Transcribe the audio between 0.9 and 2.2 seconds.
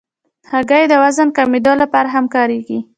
وزن کمېدو لپاره